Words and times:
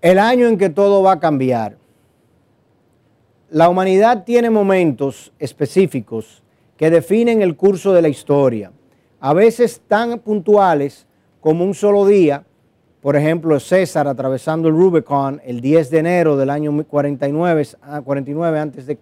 El 0.00 0.20
año 0.20 0.46
en 0.46 0.58
que 0.58 0.70
todo 0.70 1.02
va 1.02 1.12
a 1.12 1.20
cambiar. 1.20 1.76
La 3.50 3.68
humanidad 3.68 4.22
tiene 4.24 4.48
momentos 4.48 5.32
específicos 5.40 6.44
que 6.76 6.88
definen 6.88 7.42
el 7.42 7.56
curso 7.56 7.92
de 7.92 8.02
la 8.02 8.08
historia, 8.08 8.70
a 9.18 9.34
veces 9.34 9.82
tan 9.88 10.20
puntuales 10.20 11.08
como 11.40 11.64
un 11.64 11.74
solo 11.74 12.06
día, 12.06 12.44
por 13.00 13.16
ejemplo, 13.16 13.58
César 13.58 14.06
atravesando 14.06 14.68
el 14.68 14.74
Rubicon 14.74 15.40
el 15.44 15.60
10 15.60 15.90
de 15.90 15.98
enero 15.98 16.36
del 16.36 16.50
año 16.50 16.84
49, 16.84 17.66
49 18.04 18.58
a.C., 18.60 18.98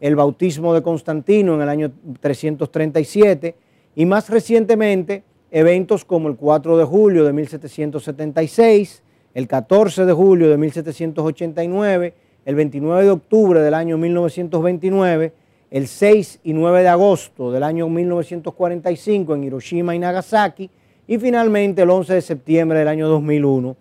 el 0.00 0.16
bautismo 0.16 0.72
de 0.72 0.82
Constantino 0.82 1.54
en 1.54 1.60
el 1.60 1.68
año 1.68 1.92
337 2.20 3.54
y 3.96 4.06
más 4.06 4.30
recientemente 4.30 5.24
eventos 5.50 6.04
como 6.04 6.28
el 6.28 6.36
4 6.36 6.78
de 6.78 6.84
julio 6.84 7.24
de 7.24 7.32
1776, 7.34 9.02
el 9.34 9.46
14 9.46 10.04
de 10.04 10.12
julio 10.12 10.48
de 10.48 10.56
1789, 10.56 12.14
el 12.44 12.54
29 12.54 13.04
de 13.04 13.10
octubre 13.10 13.60
del 13.60 13.74
año 13.74 13.98
1929, 13.98 15.32
el 15.70 15.86
6 15.86 16.40
y 16.44 16.52
9 16.52 16.82
de 16.82 16.88
agosto 16.88 17.52
del 17.52 17.62
año 17.62 17.88
1945 17.88 19.34
en 19.34 19.44
Hiroshima 19.44 19.94
y 19.94 19.98
Nagasaki, 19.98 20.70
y 21.06 21.18
finalmente 21.18 21.82
el 21.82 21.90
11 21.90 22.14
de 22.14 22.22
septiembre 22.22 22.78
del 22.78 22.88
año 22.88 23.08
2001. 23.08 23.76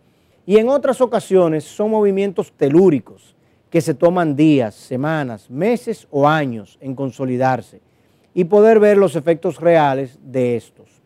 Y 0.45 0.57
en 0.57 0.69
otras 0.69 1.01
ocasiones 1.01 1.65
son 1.65 1.91
movimientos 1.91 2.53
telúricos 2.53 3.35
que 3.69 3.81
se 3.81 3.93
toman 3.93 4.35
días, 4.35 4.75
semanas, 4.75 5.49
meses 5.49 6.07
o 6.09 6.27
años 6.27 6.77
en 6.81 6.95
consolidarse 6.95 7.81
y 8.33 8.45
poder 8.45 8.79
ver 8.79 8.97
los 8.97 9.15
efectos 9.15 9.59
reales 9.59 10.17
de 10.21 10.55
estos. 10.55 11.01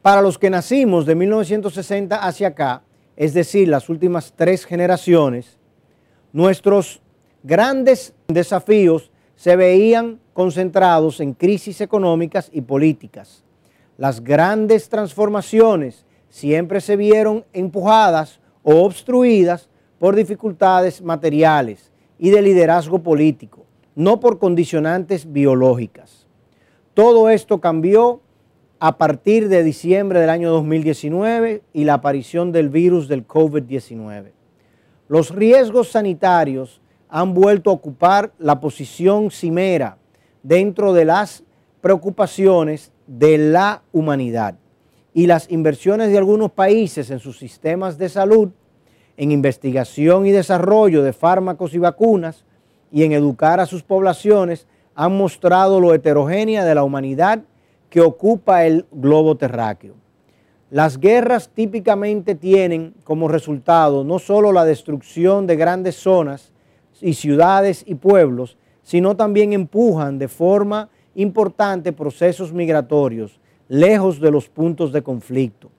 Para 0.00 0.22
los 0.22 0.38
que 0.38 0.48
nacimos 0.48 1.04
de 1.04 1.14
1960 1.14 2.16
hacia 2.16 2.48
acá, 2.48 2.82
es 3.18 3.34
decir, 3.34 3.66
las 3.66 3.88
últimas 3.88 4.32
tres 4.36 4.64
generaciones, 4.64 5.58
nuestros 6.32 7.02
grandes 7.42 8.14
desafíos 8.28 9.10
se 9.34 9.56
veían 9.56 10.20
concentrados 10.32 11.18
en 11.18 11.34
crisis 11.34 11.80
económicas 11.80 12.48
y 12.52 12.60
políticas. 12.60 13.42
Las 13.96 14.22
grandes 14.22 14.88
transformaciones 14.88 16.06
siempre 16.28 16.80
se 16.80 16.94
vieron 16.94 17.44
empujadas 17.52 18.38
o 18.62 18.84
obstruidas 18.84 19.68
por 19.98 20.14
dificultades 20.14 21.02
materiales 21.02 21.90
y 22.20 22.30
de 22.30 22.40
liderazgo 22.40 23.00
político, 23.00 23.66
no 23.96 24.20
por 24.20 24.38
condicionantes 24.38 25.32
biológicas. 25.32 26.28
Todo 26.94 27.30
esto 27.30 27.60
cambió 27.60 28.20
a 28.80 28.96
partir 28.96 29.48
de 29.48 29.64
diciembre 29.64 30.20
del 30.20 30.30
año 30.30 30.50
2019 30.50 31.62
y 31.72 31.84
la 31.84 31.94
aparición 31.94 32.52
del 32.52 32.68
virus 32.68 33.08
del 33.08 33.26
COVID-19. 33.26 34.30
Los 35.08 35.34
riesgos 35.34 35.88
sanitarios 35.88 36.80
han 37.08 37.34
vuelto 37.34 37.70
a 37.70 37.72
ocupar 37.72 38.32
la 38.38 38.60
posición 38.60 39.30
cimera 39.30 39.98
dentro 40.42 40.92
de 40.92 41.04
las 41.04 41.42
preocupaciones 41.80 42.92
de 43.06 43.38
la 43.38 43.82
humanidad 43.92 44.56
y 45.12 45.26
las 45.26 45.50
inversiones 45.50 46.10
de 46.10 46.18
algunos 46.18 46.52
países 46.52 47.10
en 47.10 47.18
sus 47.18 47.38
sistemas 47.38 47.98
de 47.98 48.08
salud, 48.08 48.50
en 49.16 49.32
investigación 49.32 50.26
y 50.26 50.30
desarrollo 50.30 51.02
de 51.02 51.12
fármacos 51.12 51.74
y 51.74 51.78
vacunas 51.78 52.44
y 52.92 53.02
en 53.02 53.12
educar 53.12 53.58
a 53.58 53.66
sus 53.66 53.82
poblaciones 53.82 54.66
han 54.94 55.16
mostrado 55.16 55.80
lo 55.80 55.94
heterogénea 55.94 56.64
de 56.64 56.74
la 56.74 56.84
humanidad 56.84 57.40
que 57.90 58.00
ocupa 58.00 58.64
el 58.64 58.86
globo 58.92 59.36
terráqueo. 59.36 59.94
Las 60.70 60.98
guerras 60.98 61.48
típicamente 61.48 62.34
tienen 62.34 62.94
como 63.04 63.28
resultado 63.28 64.04
no 64.04 64.18
solo 64.18 64.52
la 64.52 64.64
destrucción 64.64 65.46
de 65.46 65.56
grandes 65.56 65.96
zonas 65.96 66.52
y 67.00 67.14
ciudades 67.14 67.82
y 67.86 67.94
pueblos, 67.94 68.58
sino 68.82 69.16
también 69.16 69.52
empujan 69.52 70.18
de 70.18 70.28
forma 70.28 70.90
importante 71.14 71.92
procesos 71.92 72.52
migratorios 72.52 73.40
lejos 73.68 74.20
de 74.20 74.30
los 74.30 74.48
puntos 74.48 74.92
de 74.92 75.02
conflicto, 75.02 75.70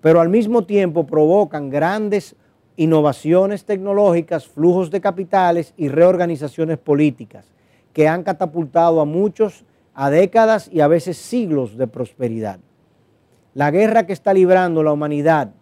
pero 0.00 0.20
al 0.20 0.28
mismo 0.28 0.64
tiempo 0.64 1.06
provocan 1.06 1.70
grandes 1.70 2.36
innovaciones 2.76 3.64
tecnológicas, 3.64 4.46
flujos 4.46 4.90
de 4.90 5.00
capitales 5.00 5.74
y 5.76 5.88
reorganizaciones 5.88 6.78
políticas 6.78 7.46
que 7.92 8.08
han 8.08 8.22
catapultado 8.22 9.00
a 9.00 9.04
muchos 9.04 9.64
a 9.94 10.10
décadas 10.10 10.68
y 10.72 10.80
a 10.80 10.88
veces 10.88 11.16
siglos 11.16 11.76
de 11.76 11.86
prosperidad. 11.86 12.60
La 13.54 13.70
guerra 13.70 14.06
que 14.06 14.12
está 14.12 14.32
librando 14.32 14.82
la 14.82 14.92
humanidad 14.92 15.52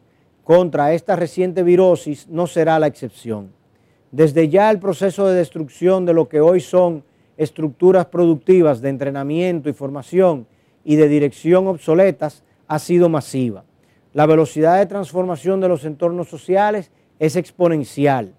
contra 0.45 0.93
esta 0.93 1.17
reciente 1.17 1.63
virosis 1.63 2.29
no 2.29 2.47
será 2.47 2.79
la 2.79 2.87
excepción. 2.87 3.53
Desde 4.13 4.49
ya 4.49 4.71
el 4.71 4.79
proceso 4.79 5.27
de 5.27 5.37
destrucción 5.37 6.05
de 6.07 6.15
lo 6.15 6.29
que 6.29 6.41
hoy 6.41 6.61
son 6.61 7.05
estructuras 7.37 8.07
productivas 8.07 8.81
de 8.81 8.91
entrenamiento 8.91 9.69
y 9.69 9.73
formación 9.73 10.47
y 10.85 10.97
de 10.97 11.09
dirección 11.09 11.67
obsoletas 11.67 12.45
ha 12.69 12.79
sido 12.79 13.09
masiva. 13.09 13.65
La 14.13 14.27
velocidad 14.27 14.79
de 14.79 14.87
transformación 14.87 15.61
de 15.61 15.69
los 15.69 15.85
entornos 15.85 16.29
sociales 16.29 16.91
es 17.19 17.37
exponencial 17.37 18.35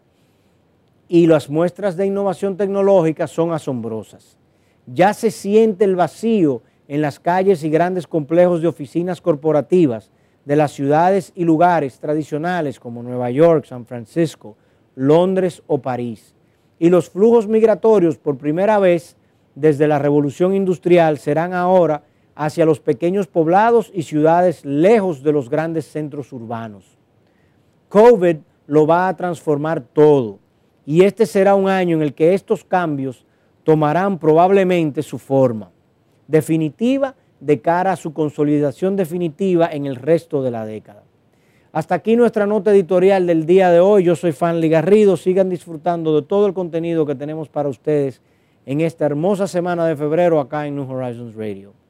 y 1.07 1.27
las 1.27 1.49
muestras 1.49 1.97
de 1.97 2.05
innovación 2.05 2.57
tecnológica 2.57 3.27
son 3.27 3.51
asombrosas 3.51 4.37
ya 4.85 5.13
se 5.13 5.31
siente 5.31 5.85
el 5.85 5.95
vacío 5.95 6.61
en 6.87 7.01
las 7.01 7.19
calles 7.19 7.63
y 7.63 7.69
grandes 7.69 8.07
complejos 8.07 8.61
de 8.61 8.67
oficinas 8.67 9.21
corporativas 9.21 10.11
de 10.45 10.55
las 10.55 10.71
ciudades 10.71 11.31
y 11.35 11.45
lugares 11.45 11.99
tradicionales 11.99 12.79
como 12.79 13.03
Nueva 13.03 13.29
York, 13.31 13.65
San 13.65 13.85
Francisco, 13.85 14.57
Londres 14.95 15.61
o 15.67 15.77
París. 15.77 16.35
Y 16.79 16.89
los 16.89 17.09
flujos 17.09 17.47
migratorios 17.47 18.17
por 18.17 18.37
primera 18.37 18.79
vez 18.79 19.15
desde 19.55 19.87
la 19.87 19.99
revolución 19.99 20.55
industrial 20.55 21.17
serán 21.17 21.53
ahora 21.53 22.03
hacia 22.35 22.65
los 22.65 22.79
pequeños 22.79 23.27
poblados 23.27 23.91
y 23.93 24.03
ciudades 24.03 24.65
lejos 24.65 25.21
de 25.21 25.31
los 25.31 25.49
grandes 25.49 25.85
centros 25.85 26.33
urbanos. 26.33 26.97
COVID 27.89 28.37
lo 28.67 28.87
va 28.87 29.07
a 29.07 29.15
transformar 29.15 29.81
todo 29.81 30.39
y 30.85 31.03
este 31.03 31.25
será 31.25 31.55
un 31.55 31.69
año 31.69 31.97
en 31.97 32.01
el 32.01 32.13
que 32.13 32.33
estos 32.33 32.63
cambios 32.63 33.25
tomarán 33.63 34.17
probablemente 34.17 35.03
su 35.03 35.17
forma 35.17 35.71
definitiva 36.27 37.15
de 37.39 37.59
cara 37.59 37.93
a 37.93 37.95
su 37.95 38.13
consolidación 38.13 38.95
definitiva 38.95 39.69
en 39.71 39.85
el 39.85 39.95
resto 39.95 40.43
de 40.43 40.51
la 40.51 40.65
década. 40.65 41.03
Hasta 41.73 41.95
aquí 41.95 42.15
nuestra 42.15 42.45
nota 42.45 42.71
editorial 42.71 43.25
del 43.27 43.45
día 43.45 43.71
de 43.71 43.79
hoy. 43.79 44.03
Yo 44.03 44.15
soy 44.15 44.33
Fanly 44.33 44.67
Garrido. 44.69 45.15
Sigan 45.15 45.49
disfrutando 45.49 46.13
de 46.19 46.27
todo 46.27 46.45
el 46.45 46.53
contenido 46.53 47.05
que 47.05 47.15
tenemos 47.15 47.47
para 47.47 47.69
ustedes 47.69 48.21
en 48.65 48.81
esta 48.81 49.05
hermosa 49.05 49.47
semana 49.47 49.85
de 49.85 49.95
febrero 49.95 50.39
acá 50.39 50.67
en 50.67 50.75
New 50.75 50.89
Horizons 50.91 51.33
Radio. 51.35 51.80